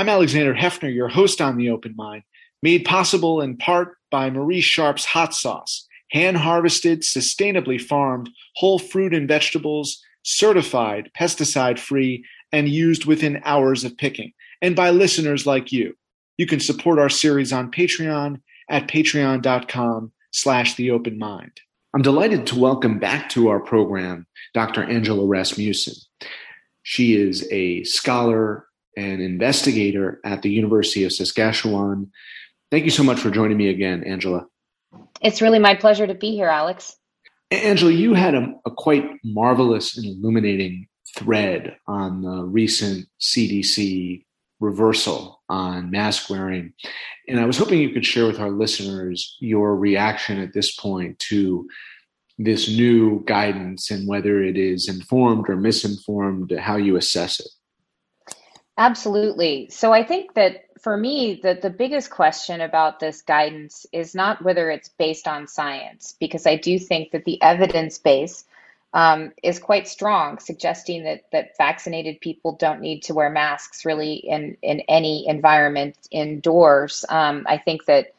[0.00, 2.22] I'm Alexander Heffner, your host on The Open Mind,
[2.62, 9.12] made possible in part by Marie Sharp's hot sauce, hand harvested, sustainably farmed, whole fruit
[9.12, 14.32] and vegetables, certified, pesticide free, and used within hours of picking,
[14.62, 15.94] and by listeners like you.
[16.38, 18.40] You can support our series on Patreon
[18.70, 21.60] at patreon.com slash the open mind.
[21.92, 24.82] I'm delighted to welcome back to our program Dr.
[24.82, 25.96] Angela Rasmussen.
[26.84, 28.64] She is a scholar
[29.00, 32.10] and investigator at the University of Saskatchewan.
[32.70, 34.46] Thank you so much for joining me again, Angela.
[35.22, 36.96] It's really my pleasure to be here, Alex.
[37.50, 44.24] Angela, you had a, a quite marvelous and illuminating thread on the recent CDC
[44.60, 46.74] reversal on mask wearing.
[47.26, 51.18] And I was hoping you could share with our listeners your reaction at this point
[51.30, 51.66] to
[52.38, 57.48] this new guidance and whether it is informed or misinformed, how you assess it.
[58.78, 59.68] Absolutely.
[59.70, 64.42] So I think that for me, that the biggest question about this guidance is not
[64.42, 68.44] whether it's based on science, because I do think that the evidence base
[68.94, 74.14] um, is quite strong, suggesting that that vaccinated people don't need to wear masks really
[74.14, 77.04] in in any environment indoors.
[77.08, 78.14] Um, I think that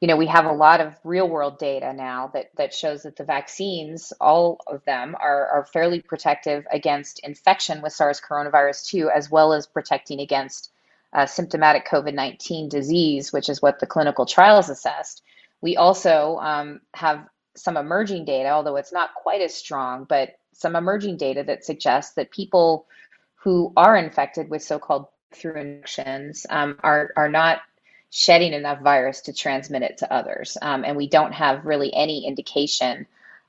[0.00, 3.16] you know, we have a lot of real world data now that, that shows that
[3.16, 9.10] the vaccines, all of them, are, are fairly protective against infection with SARS coronavirus 2,
[9.10, 10.70] as well as protecting against
[11.14, 15.22] uh, symptomatic COVID 19 disease, which is what the clinical trials assessed.
[15.62, 20.76] We also um, have some emerging data, although it's not quite as strong, but some
[20.76, 22.86] emerging data that suggests that people
[23.34, 27.60] who are infected with so called through infections um, are, are not
[28.10, 30.56] shedding enough virus to transmit it to others.
[30.60, 33.06] Um, and we don't have really any indication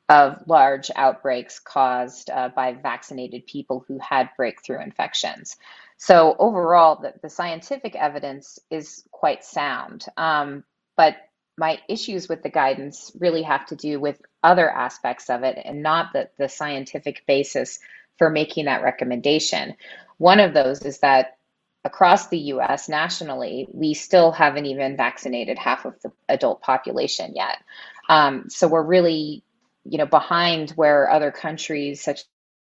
[0.10, 5.58] of large outbreaks caused uh, by vaccinated people who had breakthrough infections.
[5.98, 10.06] So, overall, the, the scientific evidence is quite sound.
[10.16, 10.64] Um,
[10.96, 11.18] but
[11.58, 15.82] my issues with the guidance really have to do with other aspects of it and
[15.82, 17.80] not the, the scientific basis
[18.18, 19.76] for making that recommendation.
[20.18, 21.37] One of those is that
[21.88, 27.64] across the US nationally, we still haven't even vaccinated half of the adult population yet.
[28.10, 29.42] Um, so we're really,
[29.86, 32.26] you know, behind where other countries such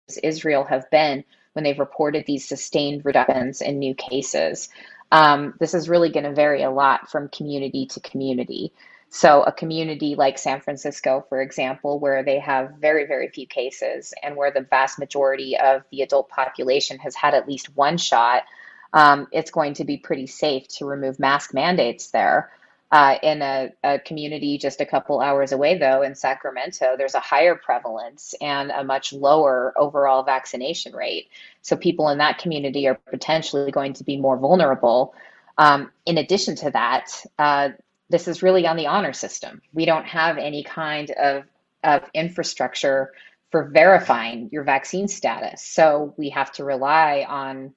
[0.08, 4.68] as Israel have been when they've reported these sustained reductions in new cases.
[5.10, 8.72] Um, this is really going to vary a lot from community to community.
[9.12, 14.14] So, a community like San Francisco, for example, where they have very, very few cases
[14.22, 18.44] and where the vast majority of the adult population has had at least one shot,
[18.92, 22.50] um, it's going to be pretty safe to remove mask mandates there.
[22.92, 27.20] Uh, in a, a, community just a couple hours away, though, in Sacramento, there's a
[27.20, 31.28] higher prevalence and a much lower overall vaccination rate.
[31.62, 35.14] So people in that community are potentially going to be more vulnerable.
[35.56, 37.68] Um, in addition to that, uh,
[38.08, 39.62] this is really on the honor system.
[39.72, 41.44] We don't have any kind of,
[41.84, 43.12] of infrastructure
[43.52, 45.62] for verifying your vaccine status.
[45.62, 47.72] So we have to rely on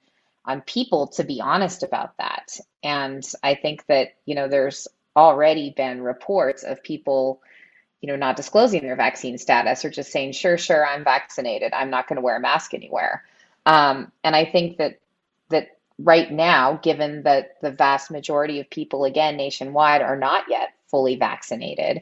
[0.46, 2.58] on people to be honest about that.
[2.84, 7.42] And I think that, you know, there's already been reports of people,
[8.02, 11.74] you know, not disclosing their vaccine status or just saying, sure, sure, I'm vaccinated.
[11.74, 13.24] I'm not going to wear a mask anywhere.
[13.66, 15.00] Um, and I think that
[15.50, 20.74] that right now, given that the vast majority of people, again, nationwide, are not yet
[20.88, 22.02] fully vaccinated,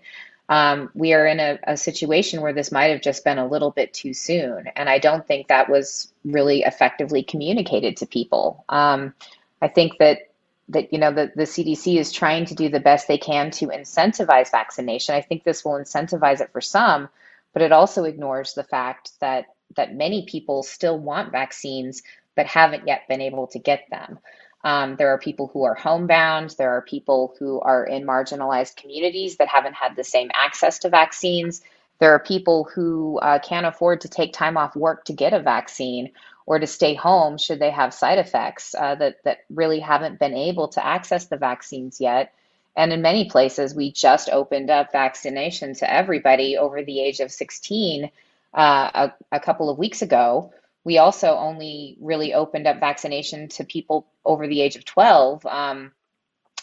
[0.51, 3.72] um, we are in a, a, situation where this might have just been a little
[3.72, 4.67] bit too soon.
[4.75, 8.66] And I don't think that was really effectively communicated to people.
[8.67, 9.13] Um,
[9.62, 10.28] I think that
[10.67, 13.67] that you know the, the CDC is trying to do the best they can to
[13.67, 15.16] incentivize vaccination.
[15.16, 17.07] I think this will incentivize it for some,
[17.53, 19.45] but it also ignores the fact that
[19.78, 22.03] that many people still want vaccines
[22.35, 24.19] but haven't yet been able to get them.
[24.63, 26.55] Um, there are people who are homebound.
[26.57, 30.89] There are people who are in marginalized communities that haven't had the same access to
[30.89, 31.61] vaccines.
[31.99, 35.39] There are people who uh, can't afford to take time off work to get a
[35.39, 36.11] vaccine
[36.45, 40.35] or to stay home should they have side effects uh, that, that really haven't been
[40.35, 42.33] able to access the vaccines yet.
[42.75, 47.31] And in many places, we just opened up vaccination to everybody over the age of
[47.31, 48.09] 16
[48.53, 48.57] uh,
[48.94, 50.53] a, a couple of weeks ago
[50.83, 55.92] we also only really opened up vaccination to people over the age of 12 um,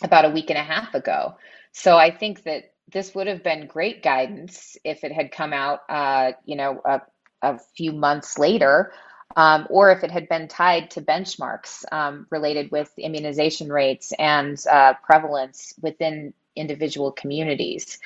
[0.03, 1.37] about a week and a half ago.
[1.73, 5.81] So I think that this would have been great guidance if it had come out,
[5.89, 7.03] uh, you know, a,
[7.43, 8.93] a, few months later,
[9.37, 14.59] um, or if it had been tied to benchmarks um, related with immunization rates and
[14.71, 17.99] uh, prevalence within individual communities.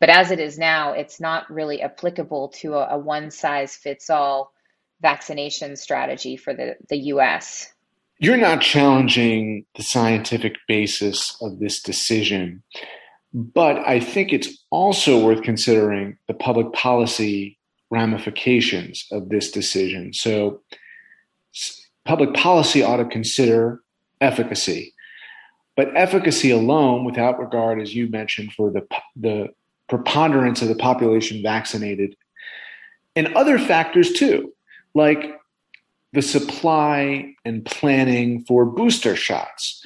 [0.00, 4.08] But as it is now, it's not really applicable to a, a one size fits
[4.08, 4.52] all
[5.00, 7.72] vaccination strategy for the, the US.
[8.18, 12.62] You're not challenging the scientific basis of this decision,
[13.32, 17.58] but I think it's also worth considering the public policy
[17.90, 20.12] ramifications of this decision.
[20.12, 20.60] So,
[22.04, 23.80] public policy ought to consider
[24.20, 24.94] efficacy.
[25.76, 28.86] But efficacy alone, without regard, as you mentioned, for the,
[29.16, 29.48] the
[29.88, 32.16] preponderance of the population vaccinated,
[33.16, 34.52] and other factors too,
[34.94, 35.38] like
[36.12, 39.84] the supply and planning for booster shots.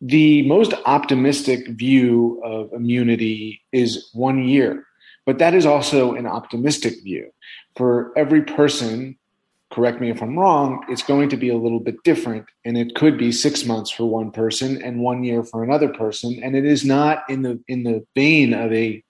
[0.00, 4.84] The most optimistic view of immunity is one year,
[5.24, 7.32] but that is also an optimistic view.
[7.76, 9.16] For every person
[9.72, 12.46] correct me if I'm wrong, it's going to be a little bit different.
[12.64, 16.40] And it could be six months for one person and one year for another person.
[16.42, 19.02] And it is not in the in the vein of a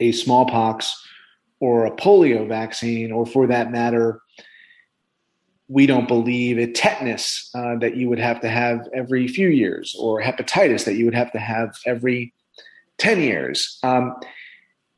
[0.00, 0.94] a smallpox
[1.60, 4.20] or a polio vaccine, or for that matter,
[5.68, 9.96] we don't believe a tetanus uh, that you would have to have every few years,
[9.98, 12.32] or hepatitis that you would have to have every
[12.98, 13.78] 10 years.
[13.82, 14.14] Um,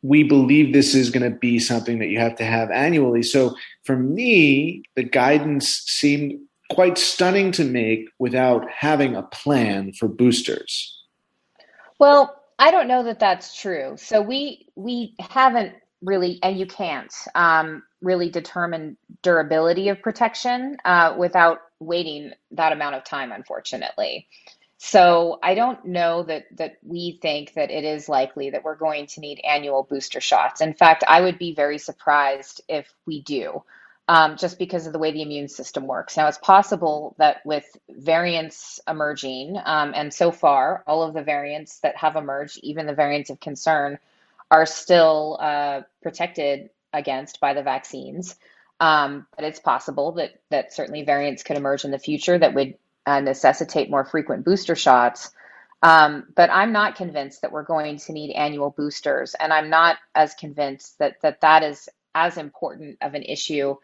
[0.03, 3.23] we believe this is going to be something that you have to have annually.
[3.23, 6.39] So for me, the guidance seemed
[6.71, 10.95] quite stunning to make without having a plan for boosters.
[11.99, 13.95] Well, I don't know that that's true.
[13.97, 21.15] So we we haven't really, and you can't um, really determine durability of protection uh,
[21.19, 24.29] without waiting that amount of time, unfortunately.
[24.79, 29.07] So I don't know that that we think that it is likely that we're going
[29.09, 30.61] to need annual booster shots.
[30.61, 33.65] In fact, I would be very surprised if we do,
[34.07, 36.17] um, just because of the way the immune system works.
[36.17, 41.81] Now, it's possible that with variants emerging, um, and so far, all of the variants
[41.81, 43.99] that have emerged, even the variants of concern,
[44.49, 48.37] are still uh, protected against by the vaccines.
[48.81, 52.75] Um, but it's possible that that certainly variants could emerge in the future that would
[53.07, 55.31] uh, necessitate more frequent booster shots.
[55.83, 59.97] Um, but I'm not convinced that we're going to need annual boosters, and I'm not
[60.15, 63.77] as convinced that that that is as important of an issue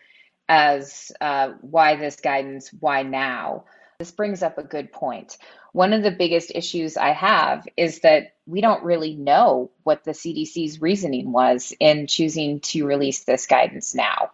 [0.49, 3.65] as uh, why this guidance, why now.
[3.99, 5.39] This brings up a good point.
[5.75, 10.13] One of the biggest issues I have is that we don't really know what the
[10.13, 14.31] CDC's reasoning was in choosing to release this guidance now.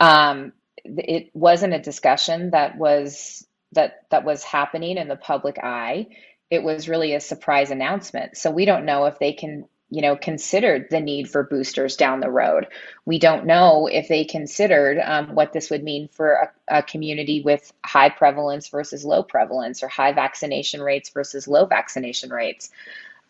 [0.00, 0.54] Um,
[0.86, 6.06] it wasn't a discussion that was that that was happening in the public eye.
[6.50, 8.38] It was really a surprise announcement.
[8.38, 12.20] So we don't know if they can, you know, considered the need for boosters down
[12.20, 12.66] the road.
[13.06, 17.40] We don't know if they considered um, what this would mean for a, a community
[17.40, 22.70] with high prevalence versus low prevalence, or high vaccination rates versus low vaccination rates.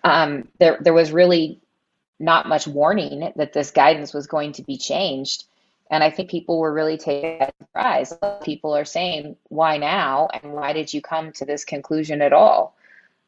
[0.03, 1.61] Um, there, there was really
[2.19, 5.45] not much warning that this guidance was going to be changed.
[5.91, 7.39] And I think people were really taken
[7.73, 8.43] by surprise.
[8.43, 10.29] People are saying, why now?
[10.33, 12.77] And why did you come to this conclusion at all?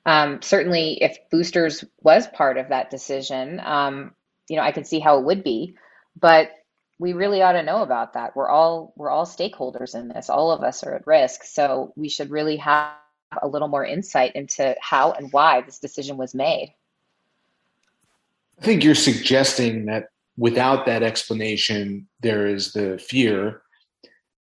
[0.06, 4.14] Um, certainly, if boosters was part of that decision, um,
[4.48, 5.76] you know, I can see how it would be.
[6.18, 6.52] But
[6.98, 8.36] we really ought to know about that.
[8.36, 10.28] We're all we're all stakeholders in this.
[10.28, 12.92] All of us are at risk, so we should really have
[13.40, 16.74] a little more insight into how and why this decision was made.
[18.60, 23.62] I think you're suggesting that without that explanation, there is the fear,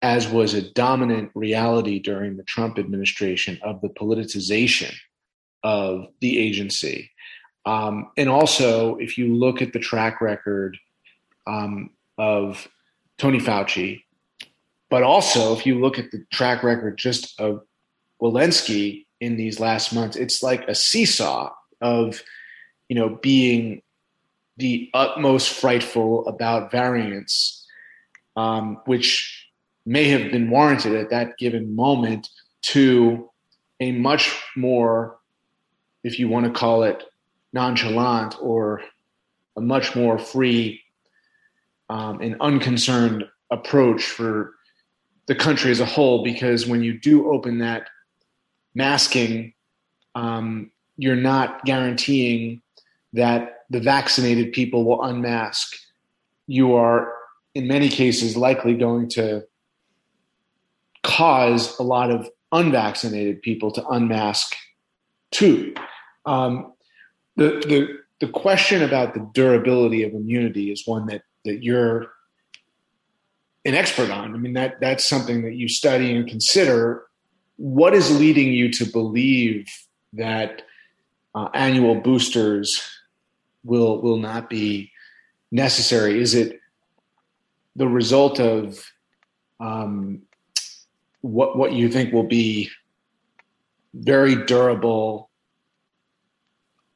[0.03, 4.93] as was a dominant reality during the Trump administration, of the politicization
[5.63, 7.11] of the agency.
[7.65, 10.79] Um, and also, if you look at the track record
[11.47, 12.69] um, of
[13.19, 14.03] Tony Fauci,
[14.91, 17.63] but also if you look at the track record just of
[18.21, 22.23] Walensky in these last months, it's like a seesaw of,
[22.89, 23.83] you know, being
[24.57, 27.67] the utmost frightful about variants,
[28.37, 29.49] um, which
[29.87, 32.29] may have been warranted at that given moment,
[32.63, 33.31] to
[33.81, 35.17] a much more,
[36.05, 37.03] if you want to call it
[37.53, 38.83] nonchalant or
[39.57, 40.81] a much more free
[41.89, 44.55] um, and unconcerned approach for
[45.27, 46.25] the country as a whole.
[46.25, 47.89] Because when you do open that
[48.75, 49.53] masking,
[50.15, 52.63] um, you're not guaranteeing
[53.13, 55.77] that the vaccinated people will unmask,
[56.47, 57.13] you are
[57.55, 59.43] in many cases likely going to
[61.03, 64.55] cause a lot of unvaccinated people to unmask
[65.31, 65.75] too.
[66.25, 66.73] Um,
[67.37, 72.13] the, the, the question about the durability of immunity is one that, that you're
[73.65, 74.35] an expert on.
[74.35, 77.05] I mean, that, that's something that you study and consider.
[77.57, 79.67] What is leading you to believe
[80.13, 80.63] that
[81.35, 82.83] uh, annual boosters
[83.65, 84.91] will will not be
[85.51, 86.21] necessary?
[86.21, 86.61] Is it
[87.77, 88.85] the result of
[89.61, 90.23] um,
[91.21, 92.71] what what you think will be
[93.95, 95.31] very durable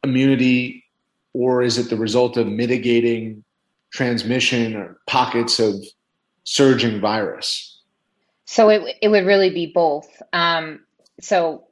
[0.09, 0.85] immunity,
[1.33, 3.45] or is it the result of mitigating
[3.93, 5.75] transmission or pockets of
[6.45, 7.81] surging virus?
[8.45, 10.09] So it it would really be both.
[10.33, 10.81] Um,
[11.21, 11.65] so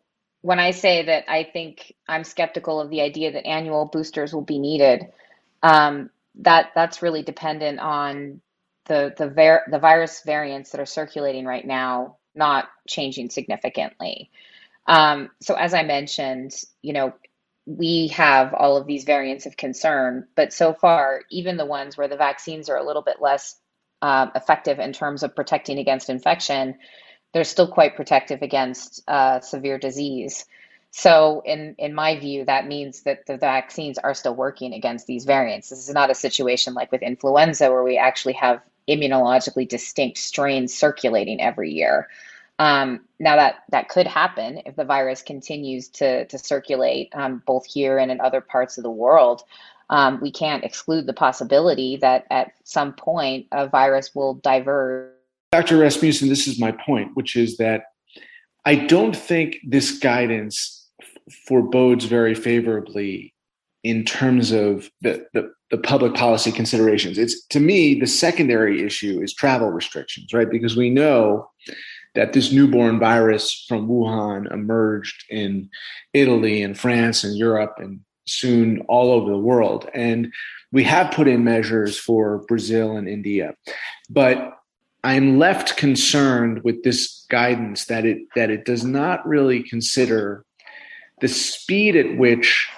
[0.43, 4.43] when I say that I think I'm skeptical of the idea that annual boosters will
[4.43, 5.07] be needed,
[5.63, 6.11] um,
[6.41, 8.41] that that's really dependent on
[8.87, 14.31] the the var- the virus variants that are circulating right now not changing significantly.
[14.87, 17.15] Um, so as I mentioned, you know,
[17.67, 22.09] we have all of these variants of concern, but so far, even the ones where
[22.09, 23.57] the vaccines are a little bit less
[24.03, 26.77] uh, effective in terms of protecting against infection,
[27.33, 30.45] they're still quite protective against uh, severe disease.
[30.91, 35.25] So, in in my view, that means that the vaccines are still working against these
[35.25, 35.71] variants.
[35.71, 40.73] This is not a situation like with influenza where we actually have immunologically distinct strains
[40.73, 42.09] circulating every year.
[42.59, 47.67] Um, now that that could happen if the virus continues to to circulate um, both
[47.67, 49.43] here and in other parts of the world.
[49.91, 55.11] Um, we can't exclude the possibility that at some point a virus will diverge.
[55.53, 55.79] Dr.
[55.79, 57.85] Rasmussen, this is my point, which is that
[58.65, 60.89] I don't think this guidance
[61.47, 63.35] forebodes very favorably
[63.83, 67.19] in terms of the, the, the, public policy considerations.
[67.19, 70.51] It's to me the secondary issue is travel restrictions, right?
[70.51, 71.51] Because we know
[72.15, 75.69] that this newborn virus from Wuhan emerged in
[76.13, 79.89] Italy and France and Europe and soon all over the world.
[79.95, 80.33] And
[80.73, 83.55] we have put in measures for Brazil and India.
[84.09, 84.59] But
[85.03, 90.45] I'm left concerned with this guidance that it that it does not really consider
[91.21, 92.69] the speed at which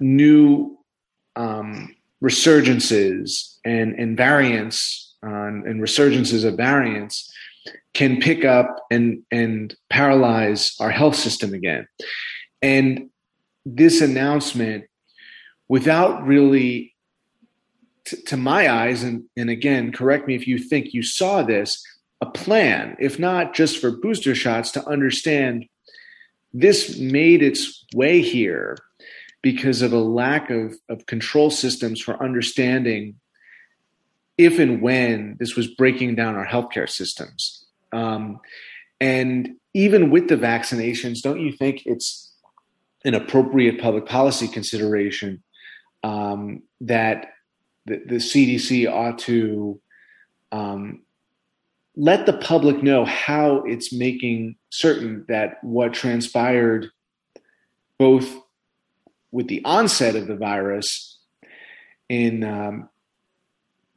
[0.00, 0.78] new
[1.36, 7.32] um, resurgences and, and variants uh, and resurgences of variants
[7.94, 11.86] can pick up and and paralyze our health system again.
[12.62, 13.10] And
[13.64, 14.84] this announcement,
[15.68, 16.94] without really,
[18.04, 21.82] t- to my eyes, and, and again, correct me if you think you saw this,
[22.20, 25.66] a plan, if not just for booster shots, to understand
[26.52, 28.76] this made its way here
[29.42, 33.19] because of a lack of, of control systems for understanding
[34.40, 37.66] if and when this was breaking down our healthcare systems.
[37.92, 38.40] Um,
[38.98, 42.32] and even with the vaccinations, don't you think it's
[43.04, 45.42] an appropriate public policy consideration
[46.02, 47.34] um, that
[47.84, 49.80] the, the, CDC ought to
[50.52, 51.02] um,
[51.96, 56.90] let the public know how it's making certain that what transpired
[57.98, 58.34] both
[59.30, 61.18] with the onset of the virus
[62.08, 62.88] in um,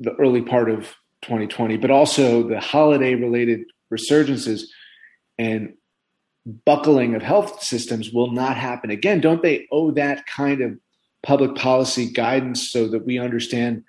[0.04, 0.94] the early part of
[1.24, 4.64] 2020, but also the holiday related resurgences
[5.38, 5.74] and
[6.66, 9.22] buckling of health systems will not happen again.
[9.22, 10.78] Don't they owe that kind of
[11.24, 13.84] public policy guidance so that we understand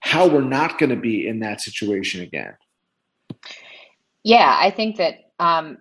[0.00, 2.54] how we're not going to be in that situation again?
[4.24, 5.78] Yeah, I think that um,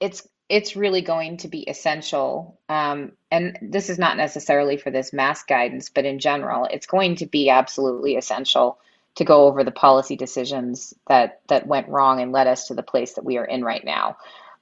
[0.00, 2.60] it's it's really going to be essential.
[2.68, 7.16] Um, and this is not necessarily for this mask guidance, but in general, it's going
[7.16, 8.78] to be absolutely essential
[9.16, 12.82] to go over the policy decisions that that went wrong and led us to the
[12.82, 14.16] place that we are in right now.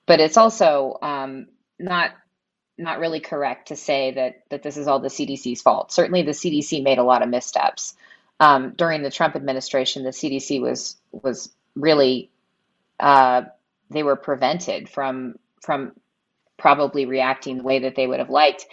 [0.06, 1.46] But it's also um,
[1.78, 2.12] not
[2.78, 5.92] not really correct to say that that this is all the CDC's fault.
[5.92, 7.94] Certainly, the CDC made a lot of missteps
[8.40, 10.04] um, during the Trump administration.
[10.04, 12.30] The CDC was was really
[13.00, 13.42] uh,
[13.90, 15.92] they were prevented from from
[16.56, 18.66] probably reacting the way that they would have liked,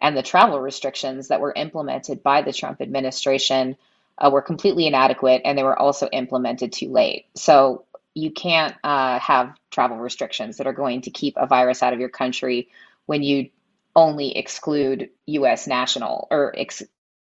[0.00, 3.76] and the travel restrictions that were implemented by the Trump administration
[4.18, 7.26] uh, were completely inadequate, and they were also implemented too late.
[7.34, 11.92] So you can't uh, have travel restrictions that are going to keep a virus out
[11.92, 12.68] of your country
[13.06, 13.50] when you
[13.96, 15.66] only exclude U.S.
[15.66, 16.82] national or ex-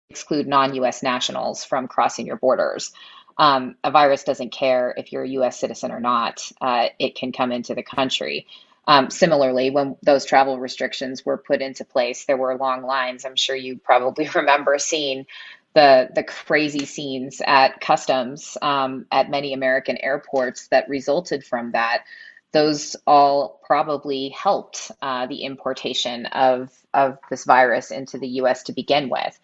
[0.09, 1.03] exclude non-U.S.
[1.03, 2.93] nationals from crossing your borders.
[3.39, 5.59] Um, a virus doesn't care if you're a U.S.
[5.59, 8.47] citizen or not; uh, it can come into the country.
[8.87, 13.25] Um, similarly, when those travel restrictions were put into place, there were long lines.
[13.25, 15.27] I'm sure you probably remember seeing
[15.75, 22.05] the the crazy scenes at customs um, at many American airports that resulted from that.
[22.53, 28.65] Those all probably helped uh, the importation of of this virus into the U.S.
[28.65, 29.39] to begin with.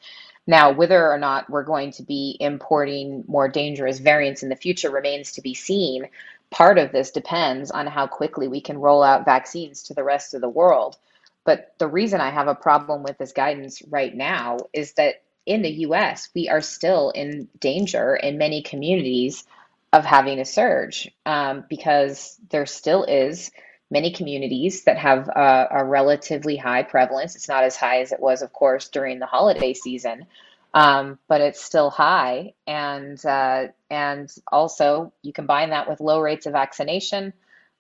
[0.49, 4.91] Now, whether or not we're going to be importing more dangerous variants in the future
[4.91, 6.09] remains to be seen.
[6.51, 10.35] Part of this depends on how quickly we can roll out vaccines to the rest
[10.35, 10.97] of the world.
[11.45, 15.63] But the reason I have a problem with this guidance right now is that in
[15.63, 19.45] the US, we are still in danger in many communities
[19.93, 23.51] of having a surge um, because there still is
[23.91, 27.37] many communities that have a, a, relatively high prevalence.
[27.37, 30.27] It's not as high as it was, of course, during the holiday season,
[30.75, 32.55] um, but it's still high.
[32.67, 37.33] And uh, and also you combine that with low rates of vaccination,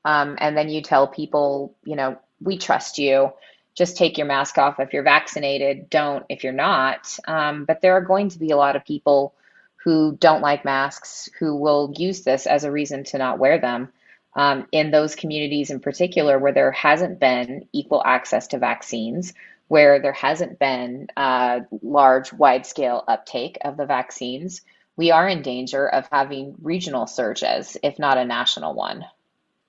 [0.04, 3.32] um, and then you tell people, you know, we trust you.
[3.76, 5.88] Just take your mask off if you're vaccinated.
[5.90, 7.16] Don't if you're not.
[7.28, 9.34] Um, but there are going to be a lot of people
[9.76, 13.92] who don't like masks who will use this as a reason to not wear them
[14.34, 19.32] um, in those communities in particular where there hasn't been equal access to vaccines,
[19.68, 24.62] where there hasn't been uh, large, wide scale uptake of the vaccines,
[24.96, 29.04] we are in danger of having regional surges, if not a national one.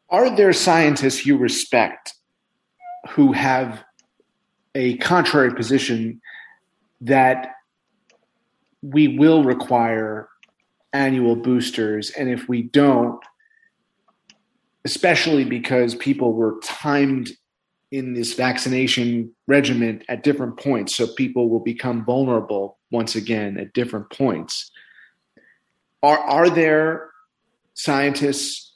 [0.09, 2.13] Are there scientists you respect
[3.09, 3.83] who have
[4.77, 6.21] a contrary position
[7.01, 7.55] that
[8.83, 10.29] we will require
[10.93, 12.11] annual boosters?
[12.11, 13.19] And if we don't,
[14.85, 17.31] especially because people were timed
[17.91, 20.95] in this vaccination regimen at different points.
[20.95, 24.69] So people will become vulnerable once again at different points.
[26.03, 27.09] Are, are there
[27.73, 28.75] scientists,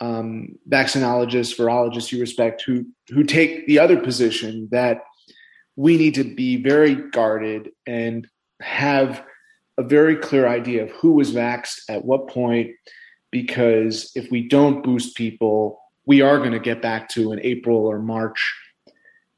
[0.00, 5.02] um, vaccinologists, virologists you respect who, who take the other position that
[5.78, 8.26] we need to be very guarded and
[8.60, 9.24] have
[9.78, 12.72] a very clear idea of who was vaxxed at what point
[13.30, 17.86] because if we don't boost people, we are going to get back to an April
[17.86, 18.56] or March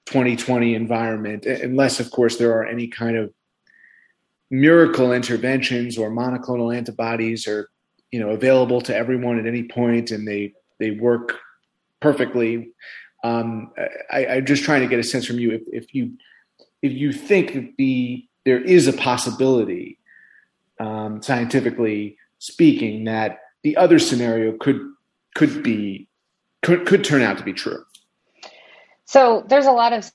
[0.07, 3.35] 2020 environment, unless, of course, there are any kind of
[4.51, 7.69] miracle interventions or monoclonal antibodies are
[8.11, 11.39] you know available to everyone at any point and they they work
[12.01, 12.73] perfectly
[13.23, 13.73] um,
[14.11, 16.13] I, i'm just trying to get a sense from you if, if you
[16.83, 19.99] if you think that the there is a possibility
[20.81, 24.81] um, scientifically speaking that the other scenario could
[25.35, 26.09] could be
[26.63, 27.85] could could turn out to be true.
[29.05, 30.11] So there's a lot of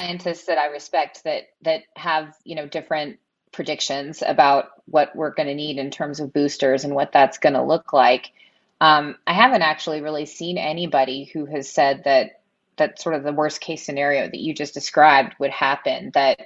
[0.00, 3.18] scientists that I respect that that have you know different
[3.52, 7.54] predictions about what we're going to need in terms of boosters and what that's going
[7.54, 8.32] to look like.
[8.80, 12.37] Um, I haven't actually really seen anybody who has said that
[12.78, 16.10] that sort of the worst case scenario that you just described would happen.
[16.14, 16.40] That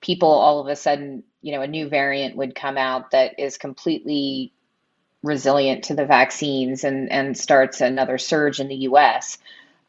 [0.00, 3.56] people all of a sudden, you know, a new variant would come out that is
[3.56, 4.52] completely
[5.22, 9.38] resilient to the vaccines and, and starts another surge in the US.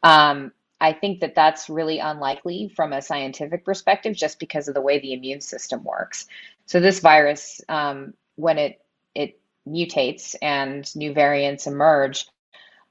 [0.02, 4.80] Um, I think that that's really unlikely from a scientific perspective just because of the
[4.80, 6.26] way the immune system works.
[6.66, 8.80] So this virus, um, when it
[9.14, 12.26] it mutates and new variants emerge,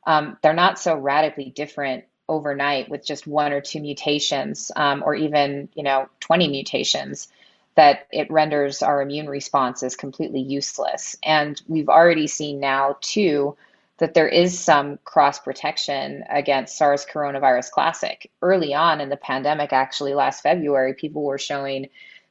[0.07, 5.15] um, they're not so radically different overnight with just one or two mutations, um, or
[5.15, 7.27] even you know 20 mutations
[7.75, 11.15] that it renders our immune responses completely useless.
[11.23, 13.57] And we've already seen now, too,
[13.97, 18.31] that there is some cross protection against SARS coronavirus classic.
[18.41, 21.89] Early on in the pandemic, actually, last February, people were showing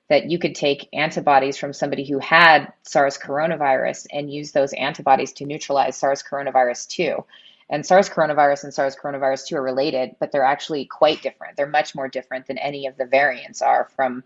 [0.09, 5.33] that you could take antibodies from somebody who had SARS coronavirus and use those antibodies
[5.35, 7.25] to neutralize SARS coronavirus 2.
[7.71, 11.57] And SARS coronavirus and SARS coronavirus 2 are related, but they're actually quite different.
[11.57, 14.23] They're much more different than any of the variants are from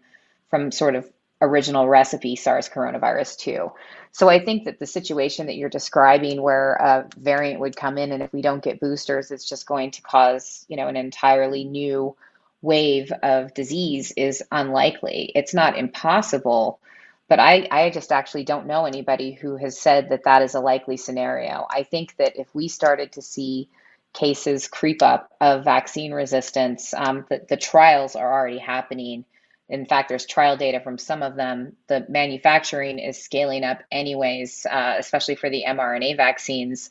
[0.51, 1.09] from sort of
[1.41, 3.73] original recipe SARS coronavirus 2.
[4.11, 8.11] So I think that the situation that you're describing where a variant would come in
[8.11, 11.65] and if we don't get boosters it's just going to cause, you know, an entirely
[11.65, 12.17] new
[12.61, 15.31] wave of disease is unlikely.
[15.35, 16.81] It's not impossible,
[17.29, 20.61] but I I just actually don't know anybody who has said that that is a
[20.61, 21.67] likely scenario.
[21.71, 23.69] I think that if we started to see
[24.15, 29.25] cases creep up of vaccine resistance, um, the, the trials are already happening
[29.69, 31.77] in fact, there's trial data from some of them.
[31.89, 36.91] The manufacturing is scaling up, anyways, uh, especially for the mRNA vaccines.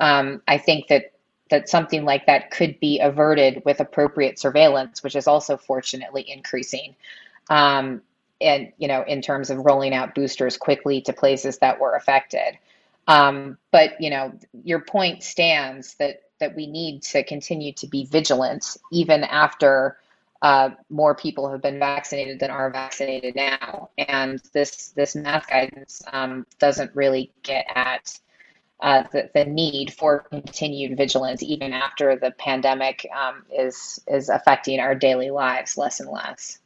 [0.00, 1.12] Um, I think that
[1.48, 6.96] that something like that could be averted with appropriate surveillance, which is also fortunately increasing.
[7.48, 8.02] Um,
[8.40, 12.58] and you know, in terms of rolling out boosters quickly to places that were affected.
[13.08, 14.32] Um, but you know,
[14.64, 19.96] your point stands that that we need to continue to be vigilant even after
[20.42, 26.02] uh, more people have been vaccinated than are vaccinated now, and this this mask guidance
[26.12, 28.18] um, doesn't really get at
[28.80, 34.78] uh, the, the need for continued vigilance even after the pandemic um, is is affecting
[34.78, 36.58] our daily lives less and less.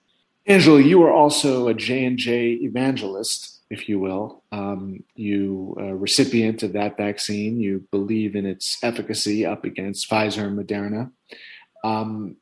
[0.47, 4.43] Angela, you are also a J and J evangelist, if you will.
[4.53, 7.61] Um, you a recipient of that vaccine.
[7.61, 11.11] You believe in its efficacy up against Pfizer and Moderna.
[11.85, 12.37] Um,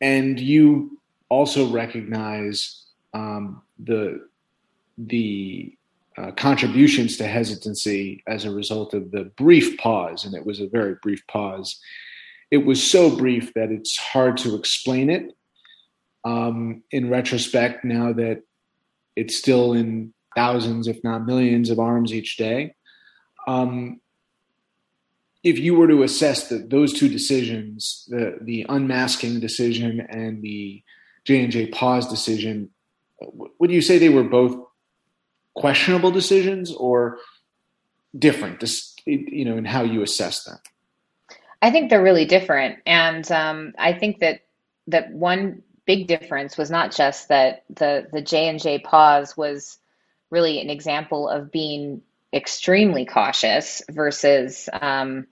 [0.00, 4.28] and you also recognize um, the
[4.98, 5.74] the
[6.18, 10.68] uh, contributions to hesitancy as a result of the brief pause, and it was a
[10.68, 11.80] very brief pause
[12.50, 15.36] it was so brief that it's hard to explain it.
[16.24, 18.42] Um, in retrospect, now that
[19.16, 22.74] it's still in thousands, if not millions, of arms each day.
[23.46, 24.00] Um,
[25.42, 30.82] if you were to assess the, those two decisions, the the unmasking decision and the
[31.24, 32.70] J and J pause decision,
[33.58, 34.56] would you say they were both
[35.54, 37.18] questionable decisions or
[38.18, 38.62] different?
[39.06, 40.58] You know, in how you assess them.
[41.62, 44.42] I think they're really different, and um, I think that
[44.86, 49.76] that one big difference was not just that the the J and J pause was
[50.30, 55.26] really an example of being extremely cautious versus um,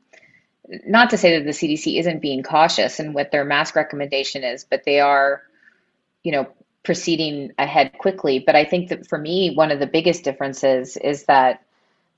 [0.85, 4.65] not to say that the CDC isn't being cautious in what their mask recommendation is,
[4.65, 5.43] but they are,
[6.25, 6.49] you know,
[6.83, 8.41] proceeding ahead quickly.
[8.41, 11.63] But I think that for me, one of the biggest differences is that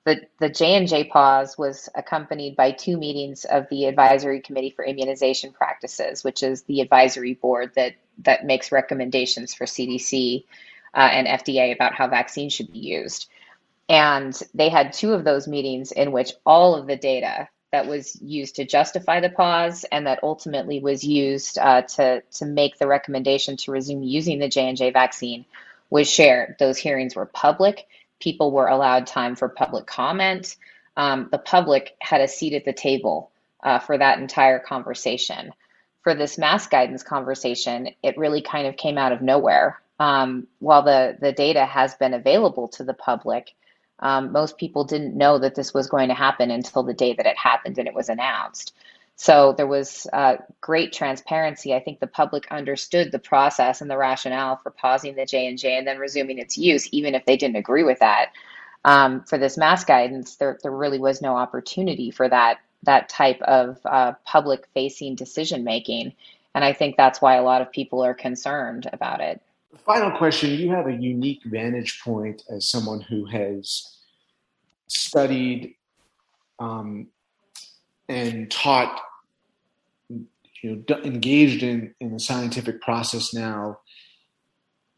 [0.05, 4.71] the the J and J pause was accompanied by two meetings of the Advisory Committee
[4.71, 10.45] for Immunization Practices, which is the advisory board that that makes recommendations for CDC
[10.95, 13.29] uh, and FDA about how vaccines should be used.
[13.89, 18.21] And they had two of those meetings in which all of the data that was
[18.23, 22.87] used to justify the pause and that ultimately was used uh, to to make the
[22.87, 25.45] recommendation to resume using the J and J vaccine
[25.91, 26.57] was shared.
[26.59, 27.87] Those hearings were public
[28.21, 30.57] people were allowed time for public comment.
[30.97, 33.31] Um, the public had a seat at the table
[33.63, 35.53] uh, for that entire conversation.
[36.03, 39.81] For this mask guidance conversation, it really kind of came out of nowhere.
[39.99, 43.55] Um, while the, the data has been available to the public,
[43.99, 47.27] um, most people didn't know that this was going to happen until the day that
[47.27, 48.75] it happened and it was announced.
[49.21, 51.75] So there was uh, great transparency.
[51.75, 55.59] I think the public understood the process and the rationale for pausing the J and
[55.59, 58.33] J and then resuming its use, even if they didn't agree with that.
[58.87, 63.43] Um, for this mask guidance, there there really was no opportunity for that that type
[63.43, 66.15] of uh, public facing decision making,
[66.55, 69.43] and I think that's why a lot of people are concerned about it.
[69.85, 73.99] Final question: You have a unique vantage point as someone who has
[74.87, 75.75] studied
[76.59, 77.09] um,
[78.09, 78.99] and taught
[80.63, 83.79] you know engaged in in the scientific process now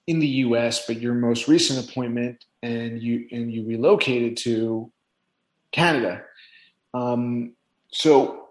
[0.07, 4.90] in the U.S., but your most recent appointment and you and you relocated to
[5.70, 6.22] Canada.
[6.94, 7.55] Um,
[7.92, 8.48] so,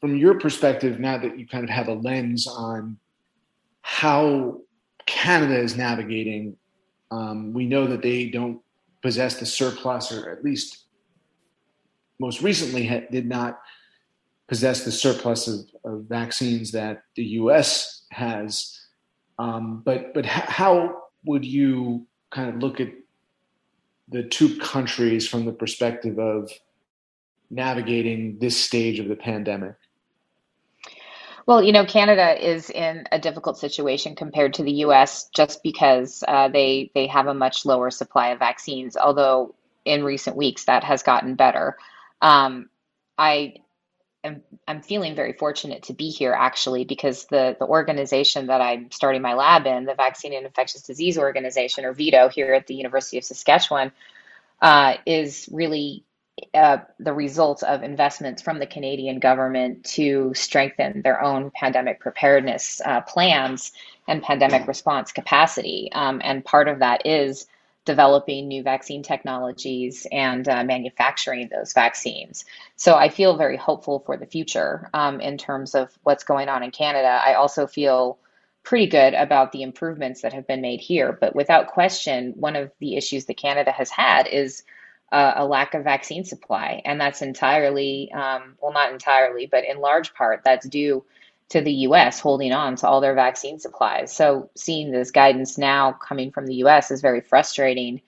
[0.00, 2.98] from your perspective, now that you kind of have a lens on
[3.82, 4.60] how
[5.06, 6.56] Canada is navigating,
[7.10, 8.60] um, we know that they don't
[9.02, 10.84] possess the surplus, or at least
[12.18, 13.60] most recently ha- did not
[14.48, 18.02] possess the surplus of, of vaccines that the U.S.
[18.10, 18.78] has.
[19.38, 22.88] Um, but but how would you kind of look at
[24.08, 26.50] the two countries from the perspective of
[27.50, 29.74] navigating this stage of the pandemic?
[31.46, 35.30] Well, you know, Canada is in a difficult situation compared to the U.S.
[35.34, 38.96] just because uh, they they have a much lower supply of vaccines.
[38.96, 39.54] Although
[39.88, 41.76] in recent weeks that has gotten better.
[42.20, 42.68] Um,
[43.16, 43.54] I
[44.24, 48.90] am I'm feeling very fortunate to be here actually because the the organization that I'm
[48.90, 52.74] starting my lab in, the Vaccine and Infectious Disease Organization or VIDO here at the
[52.74, 53.92] University of Saskatchewan,
[54.60, 56.04] uh, is really
[56.54, 62.80] uh, the result of investments from the Canadian government to strengthen their own pandemic preparedness
[62.84, 63.72] uh, plans
[64.06, 65.90] and pandemic response capacity.
[65.92, 67.46] Um, and part of that is
[67.88, 72.44] developing new vaccine technologies and uh, manufacturing those vaccines.
[72.76, 76.62] So I feel very hopeful for the future um, in terms of what's going on
[76.62, 77.08] in Canada.
[77.08, 78.18] I also feel
[78.62, 81.16] pretty good about the improvements that have been made here.
[81.18, 84.64] But without question, one of the issues that Canada has had is
[85.10, 86.82] uh, a lack of vaccine supply.
[86.84, 91.04] And that's entirely, um, well, not entirely, but in large part, that's due
[91.50, 94.14] to the US holding on to all their vaccine supplies.
[94.14, 98.00] So seeing this guidance now coming from the US is very frustrating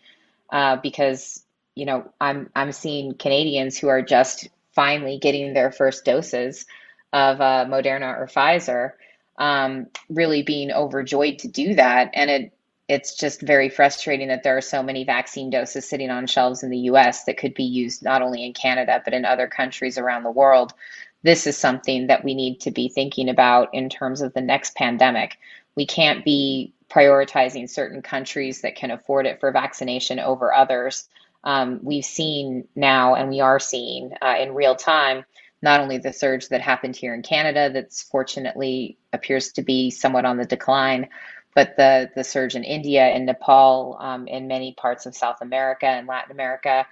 [0.51, 6.05] uh, because you know I'm I'm seeing Canadians who are just finally getting their first
[6.05, 6.67] doses
[7.13, 8.93] of uh, Moderna or Pfizer
[9.39, 12.53] um, really being overjoyed to do that, and it
[12.89, 16.71] it's just very frustrating that there are so many vaccine doses sitting on shelves in
[16.71, 20.25] the US that could be used not only in Canada but in other countries around
[20.25, 20.75] the world
[21.23, 24.75] this is something that we need to be thinking about in terms of the next
[24.75, 25.39] pandemic.
[25.77, 31.09] We can't be prioritizing certain countries that can afford it for vaccination over others.
[31.45, 35.25] Um, we've seen now, and we are seeing uh, in real time,
[35.63, 40.25] not only the surge that happened here in Canada, that's fortunately appears to be somewhat
[40.25, 41.09] on the decline,
[41.55, 45.87] but the the surge in India and Nepal, um, in many parts of South America
[45.87, 46.87] and Latin America,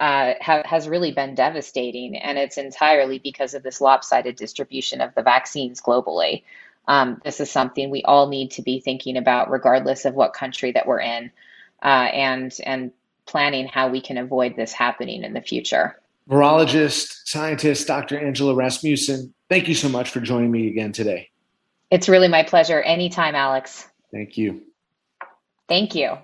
[0.00, 5.14] uh, ha- has really been devastating, and it's entirely because of this lopsided distribution of
[5.14, 6.42] the vaccines globally.
[6.88, 10.72] Um, this is something we all need to be thinking about, regardless of what country
[10.72, 11.30] that we're in,
[11.82, 12.92] uh, and and
[13.26, 16.00] planning how we can avoid this happening in the future.
[16.28, 18.18] Virologist, scientist, Dr.
[18.18, 21.30] Angela Rasmussen, thank you so much for joining me again today.
[21.90, 22.80] It's really my pleasure.
[22.80, 23.88] Anytime, Alex.
[24.12, 24.62] Thank you.
[25.68, 26.18] Thank you.